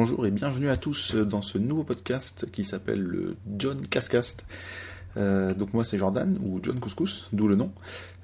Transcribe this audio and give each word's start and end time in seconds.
bonjour 0.00 0.26
et 0.26 0.30
bienvenue 0.30 0.68
à 0.68 0.76
tous 0.76 1.16
dans 1.16 1.42
ce 1.42 1.58
nouveau 1.58 1.82
podcast 1.82 2.48
qui 2.52 2.62
s'appelle 2.62 3.00
le 3.00 3.36
John 3.58 3.84
Cascast. 3.84 4.46
Euh, 5.16 5.54
donc 5.54 5.74
moi 5.74 5.82
c'est 5.82 5.98
Jordan 5.98 6.38
ou 6.40 6.60
John 6.62 6.78
Couscous, 6.78 7.28
d'où 7.32 7.48
le 7.48 7.56
nom. 7.56 7.72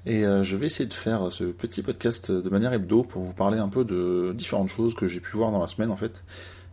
Et 0.05 0.25
euh, 0.25 0.45
je 0.45 0.55
vais 0.55 0.67
essayer 0.67 0.87
de 0.87 0.93
faire 0.93 1.33
ce 1.33 1.43
petit 1.43 1.81
podcast 1.81 2.31
de 2.31 2.49
manière 2.49 2.71
hebdo 2.71 3.03
pour 3.03 3.23
vous 3.23 3.33
parler 3.33 3.57
un 3.57 3.67
peu 3.67 3.83
de 3.83 4.31
différentes 4.37 4.69
choses 4.69 4.95
que 4.95 5.09
j'ai 5.09 5.19
pu 5.19 5.35
voir 5.35 5.51
dans 5.51 5.59
la 5.59 5.67
semaine 5.67 5.91
en 5.91 5.97
fait. 5.97 6.23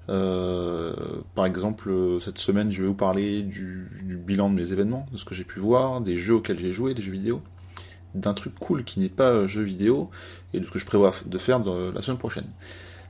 Euh, 0.09 0.95
par 1.35 1.47
exemple, 1.47 1.91
cette 2.21 2.39
semaine 2.39 2.71
je 2.71 2.83
vais 2.83 2.89
vous 2.89 2.95
parler 2.95 3.43
du, 3.43 3.89
bilan 4.25 4.51
de 4.51 4.55
mes 4.55 4.71
événements, 4.71 5.09
de 5.11 5.17
ce 5.17 5.25
que 5.25 5.35
j'ai 5.35 5.43
pu 5.43 5.59
voir, 5.59 6.01
des 6.01 6.15
jeux 6.15 6.37
auxquels 6.37 6.61
j'ai 6.61 6.71
joué, 6.71 6.95
des 6.95 7.03
jeux 7.03 7.11
vidéo, 7.11 7.43
d'un 8.15 8.35
truc 8.35 8.55
cool 8.61 8.85
qui 8.85 9.01
n'est 9.01 9.09
pas 9.09 9.49
jeu 9.49 9.63
vidéo 9.63 10.11
et 10.55 10.61
de 10.61 10.65
ce 10.65 10.71
que 10.71 10.79
je 10.79 10.87
prévois 10.87 11.13
de 11.27 11.39
faire 11.39 11.59
la 11.59 12.03
semaine 12.03 12.19
prochaine. 12.19 12.47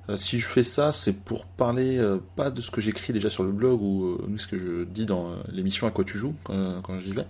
Euh, 0.08 0.16
si 0.16 0.40
je 0.40 0.46
fais 0.48 0.64
ça, 0.64 0.90
c'est 0.90 1.12
pour 1.12 1.46
parler 1.46 1.96
euh, 1.98 2.18
pas 2.34 2.50
de 2.50 2.60
ce 2.60 2.72
que 2.72 2.80
j'écris 2.80 3.12
déjà 3.12 3.30
sur 3.30 3.44
le 3.44 3.52
blog 3.52 3.80
ou 3.80 4.04
euh, 4.06 4.36
ce 4.36 4.48
que 4.48 4.58
je 4.58 4.82
dis 4.82 5.06
dans 5.06 5.36
l'émission 5.52 5.86
À 5.86 5.92
quoi 5.92 6.04
tu 6.04 6.18
joues 6.18 6.34
quand, 6.42 6.82
quand 6.82 6.98
j'y 6.98 7.12
vais, 7.12 7.26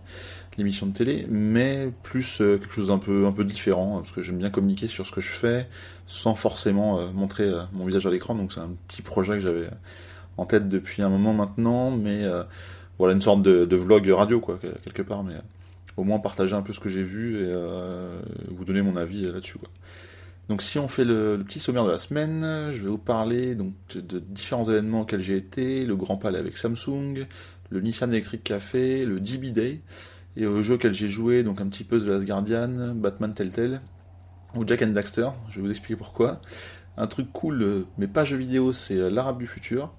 l'émission 0.57 0.87
de 0.87 0.93
télé, 0.93 1.27
mais 1.31 1.91
plus 2.03 2.39
quelque 2.39 2.73
chose 2.73 2.89
d'un 2.89 2.99
peu 2.99 3.27
un 3.27 3.33
peu 3.33 3.45
différent 3.45 3.99
parce 3.99 4.13
que 4.13 4.23
j'aime 4.23 4.39
bien 4.39 4.51
communiquer 4.51 4.89
sur 4.89 5.07
ce 5.07 5.13
que 5.13 5.21
je 5.21 5.29
fais 5.29 5.69
sans 6.07 6.35
forcément 6.35 7.13
montrer 7.13 7.51
mon 7.73 7.85
visage 7.85 8.07
à 8.07 8.11
l'écran. 8.11 8.35
Donc 8.35 8.53
c'est 8.53 8.61
un 8.61 8.71
petit 8.89 9.03
projet 9.03 9.35
que 9.35 9.41
j'avais 9.41 9.69
en 10.39 10.47
tête 10.47 10.69
depuis 10.69 11.03
un 11.03 11.09
moment 11.09 11.35
maintenant, 11.35 11.91
mais 11.91 12.25
voilà 12.99 13.15
une 13.15 13.23
sorte 13.23 13.43
de, 13.43 13.65
de, 13.65 13.77
vlog 13.77 14.09
radio 14.11 14.41
quoi 14.41 14.59
quelque 14.85 15.03
part, 15.03 15.25
mais 15.25 15.35
au 15.97 16.05
moins 16.05 16.19
partager 16.19 16.55
un 16.55 16.63
peu 16.63 16.73
ce 16.73 16.81
que 16.81 16.89
j'ai 16.89 17.03
vu 17.03 17.43
et 17.43 17.55
vous 18.51 18.65
donner 18.65 18.83
mon 18.83 18.97
avis 18.97 19.23
là-dessus 19.23 19.59
quoi. 19.59 19.69
Donc 20.53 20.61
si 20.61 20.79
on 20.79 20.87
fait 20.87 21.07
le, 21.07 21.43
petit 21.47 21.61
sommaire 21.61 21.87
de 21.87 21.91
la 21.91 21.99
semaine, 21.99 22.43
je 22.73 22.83
vais 22.83 22.91
vous 22.91 22.99
parler 22.99 23.55
donc 23.55 23.73
de, 23.95 24.19
différents 24.19 24.69
événements 24.69 25.01
auxquels 25.01 25.23
j'ai 25.23 25.39
été, 25.39 25.87
le 25.87 25.97
Grand 25.97 26.19
Palais 26.19 26.39
avec 26.39 26.59
Samsung, 26.59 27.27
le 27.71 27.81
Nissan 27.81 28.11
Electric 28.11 28.45
Café, 28.45 29.07
le 29.07 29.19
DB 29.19 29.51
Day, 29.51 29.81
et 30.37 30.45
aux 30.45 30.63
jeux 30.63 30.75
auxquels 30.75 30.93
j'ai 30.93 31.09
joué, 31.09 31.43
donc 31.43 31.63
un 31.63 31.69
petit 31.69 31.85
peu 31.85 31.99
The 31.99 32.05
Last 32.05 32.27
Guardian, 32.27 32.95
Batman 32.95 33.33
Telltale, 33.33 33.81
ou 34.55 34.67
Jack 34.67 34.83
and 34.83 34.89
Daxter, 34.89 35.31
je 35.49 35.57
vais 35.57 35.63
vous 35.63 35.71
expliquer 35.71 35.97
pourquoi. 35.97 36.43
Un 36.99 37.07
truc 37.07 37.33
cool, 37.33 37.87
mais 37.97 38.07
pas 38.07 38.25
jeu 38.25 38.37
vidéo, 38.37 38.73
c'est 38.73 38.99
euh, 38.99 39.09
l'Arabe 39.09 39.39
du 39.39 39.47
futur. 39.47 39.95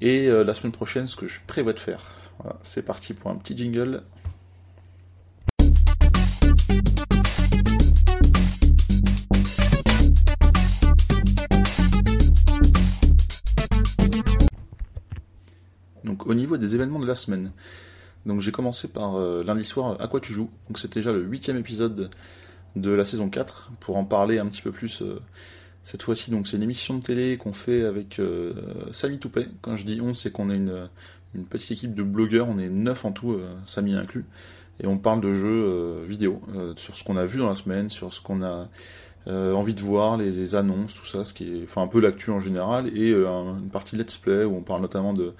Et 0.00 0.26
euh, 0.26 0.42
la 0.42 0.54
semaine 0.54 0.72
prochaine, 0.72 1.06
ce 1.06 1.14
que 1.14 1.28
je 1.28 1.38
prévois 1.46 1.72
de 1.72 1.78
faire. 1.78 2.02
Voilà, 2.40 2.58
c'est 2.64 2.84
parti 2.84 3.14
pour 3.14 3.30
un 3.30 3.36
petit 3.36 3.56
jingle. 3.56 4.02
Au 16.26 16.34
niveau 16.34 16.56
des 16.56 16.74
événements 16.74 16.98
de 16.98 17.06
la 17.06 17.14
semaine. 17.14 17.52
Donc 18.26 18.40
j'ai 18.40 18.52
commencé 18.52 18.88
par 18.88 19.16
euh, 19.16 19.44
lundi 19.44 19.64
soir 19.64 19.96
À 20.00 20.08
quoi 20.08 20.20
tu 20.20 20.32
joues? 20.32 20.50
Donc 20.68 20.78
c'était 20.78 21.00
déjà 21.00 21.12
le 21.12 21.22
huitième 21.22 21.56
épisode 21.56 22.10
de 22.76 22.90
la 22.90 23.04
saison 23.04 23.28
4 23.28 23.70
pour 23.80 23.96
en 23.96 24.04
parler 24.04 24.38
un 24.38 24.46
petit 24.46 24.62
peu 24.62 24.72
plus 24.72 25.02
euh, 25.02 25.20
cette 25.82 26.02
fois-ci. 26.02 26.30
Donc 26.30 26.46
c'est 26.46 26.56
une 26.56 26.62
émission 26.62 26.96
de 26.96 27.02
télé 27.02 27.36
qu'on 27.36 27.52
fait 27.52 27.84
avec 27.84 28.18
euh, 28.18 28.54
Samy 28.90 29.18
Toupet. 29.18 29.46
Quand 29.60 29.76
je 29.76 29.84
dis 29.84 30.00
on, 30.00 30.14
c'est 30.14 30.30
qu'on 30.30 30.50
est 30.50 30.56
une, 30.56 30.88
une, 31.34 31.44
petite 31.44 31.72
équipe 31.72 31.94
de 31.94 32.02
blogueurs, 32.02 32.48
on 32.48 32.58
est 32.58 32.70
neuf 32.70 33.04
en 33.04 33.12
tout, 33.12 33.38
Samy 33.66 33.94
inclus. 33.94 34.24
Et 34.82 34.86
on 34.86 34.98
parle 34.98 35.20
de 35.20 35.32
jeux 35.34 36.02
vidéo, 36.08 36.42
sur 36.74 36.96
ce 36.96 37.04
qu'on 37.04 37.16
a 37.16 37.24
vu 37.24 37.38
dans 37.38 37.48
la 37.48 37.54
semaine, 37.54 37.88
sur 37.88 38.12
ce 38.12 38.20
qu'on 38.20 38.42
a 38.42 38.68
envie 39.26 39.74
de 39.74 39.80
voir, 39.80 40.16
les, 40.16 40.30
les, 40.30 40.56
annonces, 40.56 40.94
tout 40.94 41.06
ça, 41.06 41.24
ce 41.24 41.32
qui 41.32 41.44
est 41.48 41.62
enfin 41.62 41.82
un 41.82 41.86
peu 41.86 42.00
l'actu 42.00 42.30
en 42.30 42.40
général, 42.40 42.88
et 42.88 43.12
une 43.12 43.68
partie 43.72 43.94
let's 43.94 44.16
play 44.16 44.42
où 44.42 44.56
on 44.56 44.62
parle 44.62 44.82
notamment 44.82 45.12
de 45.12 45.32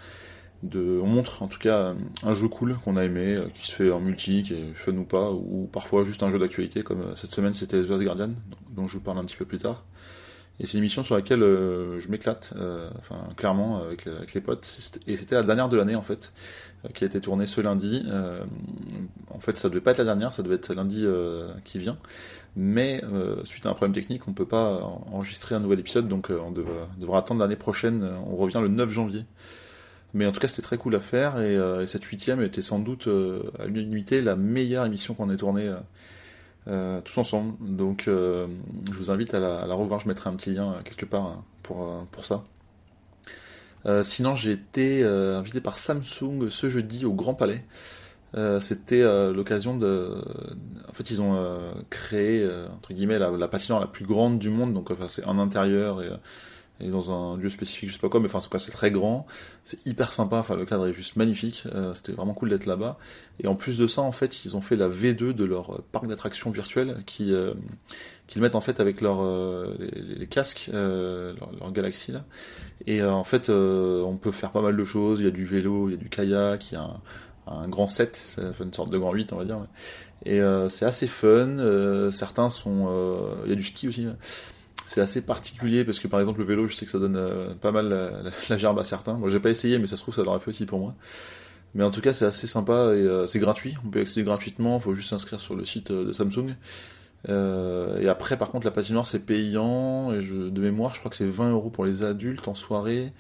on 0.75 1.07
montre 1.07 1.43
en 1.43 1.49
tout 1.49 1.59
cas 1.59 1.95
un 2.23 2.35
jeu 2.35 2.49
cool 2.49 2.77
qu'on 2.85 2.97
a 2.97 3.05
aimé, 3.05 3.37
euh, 3.37 3.47
qui 3.55 3.67
se 3.67 3.75
fait 3.75 3.91
en 3.91 4.01
multi, 4.01 4.43
qui 4.43 4.55
est 4.55 4.75
fun 4.75 4.97
ou 4.97 5.05
pas, 5.05 5.31
ou 5.31 5.69
parfois 5.73 6.05
juste 6.05 6.23
un 6.23 6.31
jeu 6.31 6.39
d'actualité, 6.39 6.83
comme 6.83 7.01
euh, 7.01 7.17
cette 7.17 7.33
semaine 7.33 7.55
c'était 7.55 7.83
The 7.83 7.89
Last 7.89 8.03
Guardian, 8.03 8.31
dont 8.71 8.89
je 8.89 8.99
vous 8.99 9.05
parle 9.05 9.19
un 9.19 9.25
petit 9.25 9.37
peu 9.37 9.45
plus 9.45 9.59
tard. 9.59 9.85
Et 10.61 10.67
c'est 10.67 10.75
une 10.75 10.85
émission 10.85 11.03
sur 11.03 11.17
laquelle 11.17 11.43
euh, 11.43 11.99
je 11.99 12.09
m'éclate, 12.09 12.55
enfin 12.97 13.17
clairement 13.37 13.83
avec, 13.83 14.35
les 14.35 14.41
potes. 14.41 14.79
Et 15.09 15.17
c'était 15.17 15.35
la 15.35 15.43
dernière 15.43 15.69
de 15.69 15.77
l'année 15.77 15.97
en 15.97 16.03
fait, 16.03 16.33
qui 16.95 17.03
a 17.03 17.09
été 17.09 17.21
tournée 17.21 17.49
ce 17.49 17.61
lundi. 17.61 18.07
en 19.33 19.41
fait, 19.41 19.57
ça 19.57 19.69
devait 19.69 19.81
pas 19.81 19.91
être 19.91 19.99
la 19.99 20.05
dernière, 20.05 20.33
ça 20.33 20.45
devait 20.45 20.55
être 20.55 20.73
lundi 20.73 21.05
qui 21.65 21.81
vient. 21.81 21.99
Mais 22.55 23.03
suite 23.43 23.67
à 23.67 23.71
un 23.71 23.75
problème 23.75 23.95
technique, 23.95 24.29
on 24.29 24.33
peut 24.33 24.47
pas 24.47 24.81
enregistrer 25.11 25.57
un 25.57 25.61
nouvel 25.61 25.81
épisode, 25.81 26.07
donc 26.07 26.31
on 26.31 26.53
devra, 26.53 26.89
devra 27.01 27.19
attendre 27.19 27.41
l'année 27.41 27.57
prochaine. 27.57 28.09
On 28.31 28.37
revient 28.37 28.61
le 28.63 28.69
9 28.69 28.91
janvier. 28.91 29.25
Mais 30.15 30.27
en 30.27 30.33
tout 30.33 30.39
cas, 30.39 30.47
c'était 30.47 30.63
très 30.63 30.79
cool 30.79 30.95
à 30.95 31.01
faire 31.01 31.41
et, 31.41 31.57
euh, 31.57 31.87
cette 31.89 32.05
huitième 32.05 32.41
était 32.41 32.63
sans 32.63 32.79
doute 32.79 33.09
euh, 33.09 33.43
à 33.59 33.67
l'unanimité 33.67 34.21
la 34.21 34.37
meilleure 34.37 34.87
émission 34.87 35.15
qu'on 35.15 35.29
ait 35.29 35.37
tournée 35.37 35.75
euh, 36.69 37.01
tous 37.01 37.19
ensemble. 37.19 37.55
Donc, 37.61 38.05
je 38.07 38.47
vous 38.93 39.11
invite 39.11 39.35
à 39.35 39.41
la, 39.41 39.75
revoir. 39.75 39.99
Je 40.01 40.09
mettrai 40.09 40.31
un 40.31 40.35
petit 40.35 40.55
lien 40.55 40.77
quelque 40.85 41.05
part 41.05 41.43
pour 41.65 42.07
pour 42.13 42.25
ça. 42.25 42.45
sinon, 44.05 44.37
j'ai 44.37 44.53
été 44.53 45.05
invité 45.05 45.61
par 45.61 45.79
Samsung 45.79 46.49
ce 46.49 46.69
jeudi 46.69 47.05
au 47.05 47.13
Grand 47.13 47.35
Palais. 47.35 47.65
C'était 48.61 49.03
l'occasion 49.33 49.77
de. 49.77 50.23
En 50.89 50.93
fait, 50.93 51.11
ils 51.11 51.21
ont 51.21 51.75
créé 51.91 52.49
entre 52.73 52.95
guillemets 52.95 53.19
la, 53.19 53.31
la 53.33 53.51
la 53.51 53.87
plus 53.87 54.07
grande 54.07 54.39
du 54.39 54.49
monde. 54.49 54.73
Donc, 54.73 54.91
enfin, 54.93 55.09
c'est 55.09 55.25
un 55.25 55.39
intérieur 55.41 56.01
et 56.03 56.09
et 56.81 56.89
dans 56.89 57.13
un 57.13 57.37
lieu 57.37 57.51
spécifique, 57.51 57.89
je 57.89 57.95
sais 57.95 58.01
pas 58.01 58.09
quoi, 58.09 58.19
mais 58.19 58.27
enfin, 58.27 58.41
c'est 58.59 58.73
très 58.73 58.91
grand, 58.91 59.27
c'est 59.63 59.85
hyper 59.87 60.13
sympa, 60.13 60.39
enfin, 60.39 60.57
le 60.57 60.65
cadre 60.65 60.89
est 60.89 60.93
juste 60.93 61.15
magnifique, 61.15 61.65
euh, 61.73 61.95
c'était 61.95 62.13
vraiment 62.13 62.35
cool 62.35 62.51
d'être 62.51 62.67
là-bas. 62.67 62.99
Et 63.39 63.47
en 63.47 63.55
plus 63.55 63.79
de 63.79 63.87
ça, 63.87 64.03
en 64.03 64.11
fait, 64.11 64.45
ils 64.45 64.57
ont 64.57 64.61
fait 64.61 64.75
la 64.75 64.89
V2 64.89 65.33
de 65.33 65.45
leur 65.45 65.73
euh, 65.75 65.85
parc 65.93 66.09
d'attractions 66.09 66.51
virtuel 66.51 67.03
qui, 67.07 67.33
euh, 67.33 67.55
qu'ils 68.27 68.43
mettent 68.43 68.57
en 68.57 68.61
fait 68.61 68.81
avec 68.81 69.01
leur, 69.01 69.23
euh, 69.23 69.77
les, 70.19 70.27
casques, 70.27 70.69
leur, 70.73 71.53
leur, 71.61 71.73
Galaxy 71.73 72.11
là. 72.11 72.25
Et 72.89 73.03
en 73.05 73.25
fait, 73.25 73.51
on 73.51 74.19
peut 74.21 74.33
faire 74.33 74.51
pas 74.51 74.63
mal 74.63 74.77
de 74.77 74.85
choses, 74.85 75.21
il 75.21 75.25
y 75.25 75.29
a 75.29 75.33
du 75.33 75.47
vélo, 75.47 75.89
il 75.89 75.93
y 75.93 75.95
a 75.95 75.99
du 75.99 76.09
kayak, 76.09 76.73
il 76.73 76.75
y 76.75 76.77
a 76.77 76.83
un, 76.83 77.01
un 77.47 77.69
grand 77.69 77.87
7, 77.87 78.17
c'est 78.17 78.65
une 78.65 78.75
sorte 78.75 78.91
de 78.91 78.99
grand 78.99 79.13
8, 79.13 79.33
on 79.33 79.37
va 79.37 79.45
dire. 79.45 79.65
Et 80.27 80.41
c'est 80.71 80.87
assez 80.87 81.07
fun, 81.07 82.11
certains 82.11 82.51
sont... 82.51 82.89
Il 83.45 83.51
y 83.51 83.53
a 83.53 83.57
du 83.57 83.63
ski 83.63 83.89
aussi 83.89 84.07
c'est 84.85 85.01
assez 85.01 85.23
particulier 85.23 85.85
parce 85.85 85.99
que 85.99 86.09
par 86.09 86.21
exemple 86.21 86.41
le 86.41 86.47
vélo, 86.47 86.67
je 86.67 86.75
sais 86.75 86.85
que 86.85 86.91
ça 86.91 86.99
donne 86.99 87.17
euh, 87.17 87.55
pas 87.55 87.73
mal 87.73 88.33
la, 88.49 88.59
gerbe 88.59 88.79
à 88.79 88.85
certains. 88.85 89.15
Moi, 89.15 89.29
j'ai 89.29 89.41
pas 89.41 89.51
essayé, 89.51 89.79
mais 89.79 89.87
ça 89.87 89.97
se 89.97 90.03
trouve 90.03 90.15
ça 90.15 90.23
l'aurait 90.23 90.41
fait 90.41 90.51
aussi 90.51 90.67
pour 90.67 90.79
moi. 90.79 90.95
Mais 91.75 91.83
en 91.83 91.91
tout 91.91 92.01
cas, 92.01 92.13
c'est 92.13 92.27
assez 92.27 92.47
sympa 92.47 92.93
et 92.95 92.99
euh, 92.99 93.27
c'est 93.27 93.41
gratuit. 93.41 93.75
On 93.85 93.89
peut 93.89 94.01
accéder 94.01 94.25
gratuitement. 94.25 94.77
Il 94.77 94.83
faut 94.83 94.95
juste 94.95 95.09
s'inscrire 95.09 95.41
sur 95.41 95.57
le 95.57 95.65
site 95.65 95.91
euh, 95.91 96.07
de 96.07 96.13
Samsung. 96.13 96.55
et 97.29 98.09
après, 98.09 98.37
par 98.37 98.51
contre, 98.51 98.67
la 98.67 98.71
patinoire 98.71 99.07
c'est 99.07 99.21
payant. 99.21 100.13
Et 100.13 100.21
de 100.21 100.61
mémoire, 100.61 100.95
je 100.95 101.01
crois 101.01 101.11
que 101.11 101.17
c'est 101.17 101.27
20 101.27 101.51
euros 101.51 101.71
pour 101.71 101.85
les 101.85 102.05
adultes 102.05 102.47
en 102.49 102.55
soirée. 102.55 103.13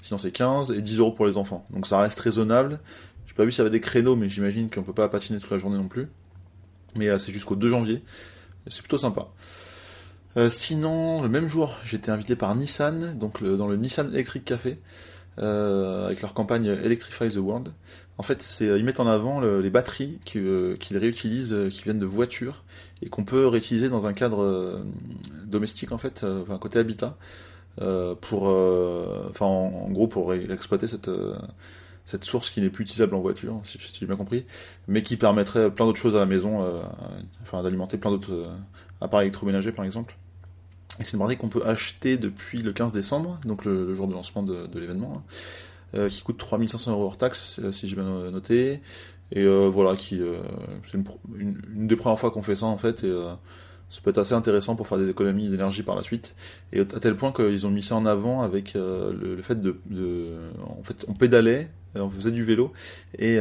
Sinon, 0.00 0.18
c'est 0.18 0.30
15 0.30 0.70
et 0.70 0.80
10 0.80 0.98
euros 1.00 1.12
pour 1.12 1.26
les 1.26 1.36
enfants. 1.36 1.66
Donc 1.70 1.86
ça 1.86 1.98
reste 2.00 2.20
raisonnable. 2.20 2.78
J'ai 3.26 3.34
pas 3.34 3.44
vu 3.44 3.50
s'il 3.50 3.58
y 3.58 3.62
avait 3.62 3.70
des 3.70 3.80
créneaux, 3.80 4.14
mais 4.14 4.28
j'imagine 4.28 4.70
qu'on 4.70 4.84
peut 4.84 4.92
pas 4.92 5.08
patiner 5.08 5.40
toute 5.40 5.50
la 5.50 5.58
journée 5.58 5.76
non 5.76 5.88
plus. 5.88 6.08
Mais 6.94 7.18
c'est 7.18 7.32
jusqu'au 7.32 7.56
2 7.56 7.68
janvier. 7.68 8.02
C'est 8.68 8.80
plutôt 8.80 8.98
sympa. 8.98 9.28
Euh, 10.36 10.48
sinon, 10.48 11.22
le 11.22 11.28
même 11.28 11.48
jour, 11.48 11.76
j'étais 11.84 12.10
invité 12.10 12.36
par 12.36 12.54
Nissan, 12.54 13.18
donc 13.18 13.42
dans 13.42 13.66
le 13.66 13.76
Nissan 13.76 14.12
Electric 14.12 14.44
Café, 14.44 14.78
euh, 15.38 16.06
avec 16.06 16.20
leur 16.20 16.34
campagne 16.34 16.66
Electrify 16.66 17.28
the 17.28 17.38
World. 17.38 17.70
En 18.18 18.22
fait, 18.22 18.58
ils 18.60 18.84
mettent 18.84 19.00
en 19.00 19.06
avant 19.06 19.40
les 19.40 19.70
batteries 19.70 20.18
euh, 20.36 20.76
qu'ils 20.76 20.98
réutilisent, 20.98 21.56
qui 21.70 21.82
viennent 21.82 22.00
de 22.00 22.06
voitures 22.06 22.64
et 23.00 23.08
qu'on 23.08 23.24
peut 23.24 23.46
réutiliser 23.46 23.88
dans 23.88 24.06
un 24.06 24.12
cadre 24.12 24.82
domestique 25.46 25.92
en 25.92 25.98
fait, 25.98 26.24
enfin 26.24 26.58
côté 26.58 26.78
habitat, 26.80 27.16
pour, 28.20 28.42
enfin 28.42 29.46
en, 29.46 29.88
gros 29.90 30.08
pour 30.08 30.34
exploiter 30.34 30.88
cette 30.88 31.10
cette 32.08 32.24
source 32.24 32.48
qui 32.48 32.62
n'est 32.62 32.70
plus 32.70 32.84
utilisable 32.84 33.14
en 33.14 33.20
voiture, 33.20 33.60
si, 33.64 33.78
j'ai 33.78 34.06
bien 34.06 34.16
compris, 34.16 34.46
mais 34.86 35.02
qui 35.02 35.18
permettrait 35.18 35.70
plein 35.70 35.84
d'autres 35.84 36.00
choses 36.00 36.16
à 36.16 36.20
la 36.20 36.26
maison, 36.26 36.64
enfin 37.42 37.62
d'alimenter 37.62 37.98
plein 37.98 38.10
d'autres 38.10 38.50
appareils 39.02 39.26
électroménagers 39.26 39.72
par 39.72 39.84
exemple. 39.84 40.16
Et 41.00 41.04
c'est 41.04 41.12
une 41.12 41.18
braderie 41.18 41.36
qu'on 41.36 41.48
peut 41.48 41.64
acheter 41.64 42.16
depuis 42.16 42.62
le 42.62 42.72
15 42.72 42.92
décembre, 42.92 43.38
donc 43.44 43.64
le, 43.64 43.94
jour 43.94 44.08
de 44.08 44.14
lancement 44.14 44.42
de, 44.42 44.78
l'événement, 44.78 45.18
hein, 45.18 45.98
euh, 45.98 46.08
qui 46.08 46.22
coûte 46.22 46.38
3500 46.38 46.92
euros 46.92 47.04
hors 47.04 47.16
taxe, 47.16 47.60
si 47.70 47.88
j'ai 47.88 47.94
bien 47.94 48.30
noté. 48.30 48.80
Et 49.30 49.42
euh, 49.42 49.68
voilà, 49.68 49.94
qui 49.94 50.20
euh, 50.20 50.40
c'est 50.86 50.94
une, 50.94 51.86
des 51.86 51.96
premières 51.96 52.18
fois 52.18 52.30
qu'on 52.30 52.42
fait 52.42 52.56
ça 52.56 52.66
en 52.66 52.78
fait, 52.78 53.04
ça 53.90 54.00
peut 54.02 54.10
être 54.10 54.18
assez 54.18 54.34
intéressant 54.34 54.76
pour 54.76 54.86
faire 54.86 54.98
des 54.98 55.08
économies 55.08 55.48
d'énergie 55.48 55.82
par 55.82 55.96
la 55.96 56.02
suite. 56.02 56.34
Et 56.72 56.80
à 56.80 56.84
tel 56.84 57.16
point 57.16 57.32
qu'ils 57.32 57.66
ont 57.66 57.70
mis 57.70 57.82
ça 57.82 57.96
en 57.96 58.06
avant 58.06 58.42
avec 58.42 58.74
le, 58.74 59.38
fait 59.42 59.60
de, 59.60 59.78
en 60.62 60.82
fait, 60.82 61.06
on 61.08 61.14
pédalait, 61.14 61.70
on 61.94 62.10
faisait 62.10 62.30
du 62.30 62.44
vélo, 62.44 62.72
et 63.18 63.38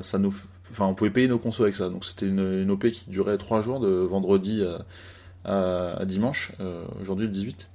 ça 0.00 0.18
nous, 0.18 0.34
enfin, 0.70 0.86
on 0.86 0.94
pouvait 0.94 1.10
payer 1.10 1.28
nos 1.28 1.38
consos 1.38 1.64
avec 1.64 1.76
ça. 1.76 1.90
Donc 1.90 2.04
c'était 2.04 2.26
une, 2.26 2.70
OP 2.70 2.86
qui 2.90 3.10
durait 3.10 3.36
trois 3.36 3.60
jours, 3.60 3.78
de 3.78 3.88
vendredi 3.88 4.62
à 5.44 6.04
dimanche, 6.04 6.52
euh, 6.60 6.84
aujourd'hui 7.00 7.26
le 7.26 7.32
18. 7.32 7.68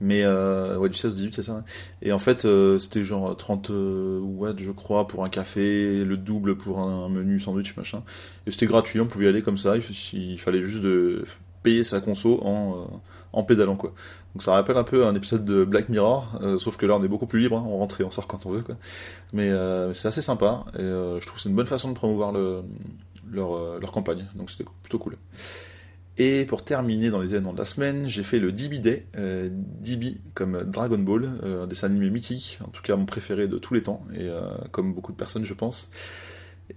Mais 0.00 0.22
euh, 0.24 0.76
ouais, 0.78 0.88
du 0.88 0.96
16 0.96 1.12
au 1.12 1.14
18, 1.14 1.34
c'est 1.34 1.42
ça. 1.42 1.64
Et 2.02 2.12
en 2.12 2.18
fait, 2.18 2.44
euh, 2.44 2.78
c'était 2.78 3.02
genre 3.02 3.36
30 3.36 3.70
euh, 3.70 4.20
watts, 4.20 4.60
je 4.60 4.70
crois, 4.70 5.06
pour 5.06 5.24
un 5.24 5.28
café, 5.28 6.04
le 6.04 6.16
double 6.16 6.56
pour 6.56 6.80
un, 6.80 7.08
menu 7.08 7.40
sandwich, 7.40 7.76
machin. 7.76 8.02
Et 8.46 8.50
c'était 8.50 8.66
gratuit, 8.66 9.00
on 9.00 9.06
pouvait 9.06 9.26
y 9.26 9.28
aller 9.28 9.42
comme 9.42 9.58
ça. 9.58 9.74
Il, 10.12 10.38
fallait 10.38 10.62
juste 10.62 10.82
de 10.82 11.24
payer 11.62 11.84
sa 11.84 12.00
conso 12.00 12.40
en, 12.44 13.02
en 13.32 13.42
pédalant, 13.42 13.76
quoi. 13.76 13.92
Donc 14.34 14.42
ça 14.42 14.52
rappelle 14.52 14.76
un 14.76 14.84
peu 14.84 15.06
un 15.06 15.14
épisode 15.14 15.46
de 15.46 15.64
Black 15.64 15.88
Mirror, 15.88 16.40
sauf 16.58 16.76
que 16.76 16.84
là, 16.84 16.96
on 16.98 17.02
est 17.02 17.08
beaucoup 17.08 17.26
plus 17.26 17.40
libre. 17.40 17.56
Hein, 17.56 17.64
on 17.66 17.78
rentre 17.78 18.02
et 18.02 18.04
on 18.04 18.10
sort 18.10 18.26
quand 18.26 18.44
on 18.44 18.50
veut, 18.50 18.60
quoi. 18.60 18.76
Mais 19.32 19.50
c'est 19.94 20.08
assez 20.08 20.22
sympa. 20.22 20.66
Et 20.78 20.82
je 20.82 21.26
trouve 21.26 21.36
que 21.36 21.40
c'est 21.40 21.48
une 21.48 21.56
bonne 21.56 21.66
façon 21.66 21.88
de 21.88 21.94
promouvoir 21.94 22.32
le, 22.32 22.60
leur, 23.30 23.80
leur 23.80 23.92
campagne. 23.92 24.26
Donc 24.34 24.50
c'était 24.50 24.68
plutôt 24.82 24.98
cool. 24.98 25.16
Et 26.18 26.46
pour 26.46 26.64
terminer 26.64 27.10
dans 27.10 27.20
les 27.20 27.30
événements 27.34 27.52
de 27.52 27.58
la 27.58 27.66
semaine, 27.66 28.08
j'ai 28.08 28.22
fait 28.22 28.38
le 28.38 28.50
DB 28.50 28.78
Day, 28.78 29.06
euh, 29.18 29.48
DB 29.52 30.16
comme 30.32 30.64
Dragon 30.64 30.98
Ball, 30.98 31.30
euh, 31.44 31.64
un 31.64 31.66
dessin 31.66 31.88
animé 31.88 32.08
mythique, 32.08 32.58
en 32.64 32.68
tout 32.68 32.82
cas 32.82 32.96
mon 32.96 33.04
préféré 33.04 33.48
de 33.48 33.58
tous 33.58 33.74
les 33.74 33.82
temps, 33.82 34.02
et 34.14 34.22
euh, 34.22 34.40
comme 34.70 34.94
beaucoup 34.94 35.12
de 35.12 35.16
personnes 35.16 35.44
je 35.44 35.52
pense. 35.52 35.90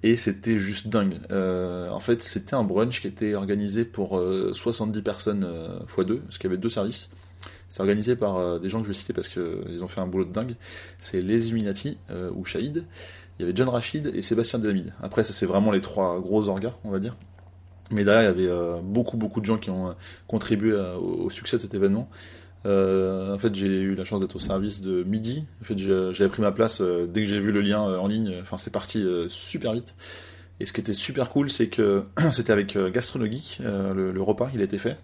Et 0.03 0.18
c'était 0.18 0.59
juste 0.59 0.88
dingue. 0.88 1.15
En 1.31 2.00
fait, 2.00 2.21
c'était 2.21 2.53
un 2.53 2.63
brunch 2.63 3.01
qui 3.01 3.07
était 3.07 3.33
organisé 3.33 3.86
pour 3.86 4.21
70 4.53 5.01
personnes 5.01 5.47
x 5.83 6.06
2, 6.06 6.19
parce 6.19 6.38
qu'il 6.38 6.47
y 6.47 6.53
avait 6.53 6.62
deux 6.62 6.69
services. 6.69 7.09
C'est 7.69 7.81
organisé 7.81 8.15
par 8.15 8.59
des 8.59 8.69
gens 8.69 8.81
que 8.81 8.83
je 8.85 8.92
vais 8.92 8.97
citer 8.97 9.13
parce 9.13 9.30
qu'ils 9.30 9.81
ont 9.81 9.88
fait 9.88 10.00
un 10.00 10.06
boulot 10.06 10.25
de 10.25 10.31
dingue. 10.31 10.56
C'est 11.00 11.21
les 11.21 11.47
Illuminati 11.47 11.97
ou 12.35 12.45
Shahid. 12.45 12.85
Il 13.39 13.42
y 13.42 13.45
avait 13.45 13.56
John 13.56 13.68
Rachid 13.68 14.12
et 14.13 14.21
Sébastien 14.21 14.59
Delamide. 14.59 14.94
Après, 15.01 15.24
ça 15.24 15.33
c'est 15.33 15.47
vraiment 15.47 15.71
les 15.71 15.81
trois 15.81 16.19
gros 16.19 16.47
orgas, 16.50 16.75
on 16.83 16.92
va 16.92 17.00
dire. 17.00 17.15
Mais 17.91 18.03
derrière, 18.03 18.31
il 18.31 18.41
y 18.41 18.44
avait 18.44 18.51
euh, 18.51 18.80
beaucoup, 18.81 19.18
beaucoup 19.18 19.41
de 19.41 19.45
gens 19.45 19.57
qui 19.57 19.69
ont 19.69 19.89
euh, 19.89 19.94
contribué 20.27 20.71
euh, 20.71 20.95
au, 20.95 21.30
succès 21.30 21.57
de 21.57 21.62
cet 21.62 21.74
événement. 21.74 22.09
en 22.65 23.38
fait, 23.39 23.56
j'ai 23.56 23.68
eu 23.68 23.95
la 23.95 24.06
chance 24.06 24.21
d'être 24.21 24.36
au 24.36 24.39
service 24.39 24.81
de 24.81 25.03
midi. 25.03 25.45
En 25.62 25.65
fait, 25.65 25.77
j'avais 25.77 26.30
pris 26.30 26.41
ma 26.41 26.51
place 26.51 26.81
dès 26.81 27.21
que 27.21 27.27
j'ai 27.27 27.39
vu 27.39 27.51
le 27.51 27.62
lien 27.62 27.81
en 27.81 28.07
ligne. 28.07 28.36
Enfin, 28.41 28.57
c'est 28.57 28.71
parti 28.71 29.06
super 29.27 29.74
vite. 29.74 29.95
Et 30.59 30.65
ce 30.65 30.74
qui 30.74 30.81
était 30.81 30.94
super 30.94 31.30
cool, 31.30 31.50
c'est 31.50 31.69
que 31.69 32.03
c'était 32.31 32.51
avec 32.51 32.77
Gastronogeek, 32.77 33.59
le, 33.62 34.21
repas, 34.21 34.50
il 34.53 34.62
a 34.62 34.65
été 34.65 34.77
fait. 34.77 34.97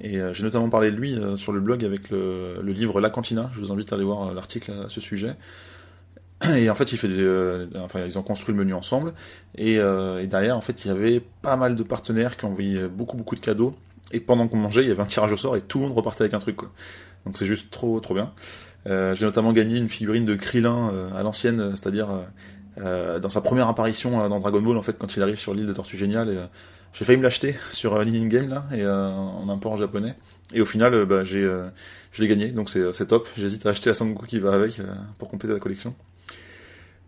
Et 0.00 0.18
j'ai 0.32 0.44
notamment 0.44 0.70
parlé 0.70 0.90
de 0.90 0.96
lui 0.96 1.18
sur 1.36 1.52
le 1.52 1.60
blog 1.60 1.84
avec 1.84 2.10
le, 2.10 2.62
livre 2.62 3.00
La 3.00 3.10
Cantina. 3.10 3.50
Je 3.52 3.60
vous 3.60 3.70
invite 3.70 3.92
à 3.92 3.96
aller 3.96 4.04
voir 4.04 4.32
l'article 4.32 4.72
à 4.86 4.88
ce 4.88 5.00
sujet. 5.00 5.36
Et 6.54 6.70
en 6.70 6.74
fait, 6.74 6.92
il 6.92 6.98
fait 6.98 7.08
euh, 7.10 7.66
enfin, 7.76 8.00
ils 8.06 8.18
ont 8.18 8.22
construit 8.22 8.54
le 8.54 8.58
menu 8.60 8.74
ensemble. 8.74 9.12
Et, 9.56 9.78
euh, 9.78 10.22
et, 10.22 10.26
derrière, 10.26 10.56
en 10.56 10.60
fait, 10.60 10.84
il 10.84 10.88
y 10.88 10.90
avait 10.90 11.20
pas 11.42 11.56
mal 11.56 11.74
de 11.74 11.82
partenaires 11.82 12.36
qui 12.36 12.44
ont 12.44 12.50
envoyé 12.50 12.86
beaucoup, 12.86 13.16
beaucoup 13.16 13.34
de 13.34 13.40
cadeaux. 13.40 13.74
Et 14.12 14.20
pendant 14.20 14.48
qu'on 14.48 14.56
mangeait, 14.56 14.82
il 14.82 14.88
y 14.88 14.90
avait 14.90 15.02
un 15.02 15.06
tirage 15.06 15.32
au 15.32 15.36
sort 15.36 15.56
et 15.56 15.60
tout 15.60 15.78
le 15.78 15.86
monde 15.86 15.96
repartait 15.96 16.22
avec 16.22 16.34
un 16.34 16.38
truc. 16.38 16.56
Quoi. 16.56 16.70
Donc 17.26 17.36
c'est 17.36 17.46
juste 17.46 17.70
trop, 17.70 18.00
trop 18.00 18.14
bien. 18.14 18.32
Euh, 18.86 19.14
J'ai 19.14 19.26
notamment 19.26 19.52
gagné 19.52 19.76
une 19.76 19.88
figurine 19.88 20.24
de 20.24 20.34
Krillin 20.34 20.90
euh, 20.92 21.10
à 21.14 21.22
l'ancienne, 21.22 21.72
c'est-à-dire 21.74 22.08
euh, 22.78 23.18
dans 23.18 23.28
sa 23.28 23.40
première 23.40 23.68
apparition 23.68 24.28
dans 24.28 24.40
Dragon 24.40 24.62
Ball, 24.62 24.76
en 24.76 24.82
fait, 24.82 24.96
quand 24.98 25.16
il 25.16 25.22
arrive 25.22 25.36
sur 25.36 25.52
l'île 25.54 25.66
de 25.66 25.72
Tortue 25.72 25.98
Géniale. 25.98 26.30
Et, 26.30 26.38
j'ai 26.94 27.04
failli 27.04 27.18
me 27.18 27.22
l'acheter 27.22 27.54
sur 27.70 27.94
euh, 27.94 28.04
Game 28.04 28.48
là, 28.48 28.64
et 28.74 28.86
en 28.86 29.48
import 29.48 29.76
japonais. 29.76 30.14
Et 30.54 30.62
au 30.62 30.64
final, 30.64 31.04
bah, 31.04 31.24
j'ai, 31.24 31.42
je 32.12 32.22
l'ai 32.22 32.28
gagné, 32.28 32.48
donc 32.48 32.70
c'est 32.70 33.06
top. 33.06 33.28
J'hésite 33.36 33.66
à 33.66 33.70
acheter 33.70 33.90
la 33.90 33.94
Sangoku 33.94 34.24
qui 34.24 34.38
va 34.38 34.54
avec 34.54 34.80
pour 35.18 35.28
compléter 35.28 35.52
la 35.52 35.60
collection. 35.60 35.94